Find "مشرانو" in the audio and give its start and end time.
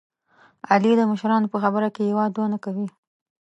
1.11-1.51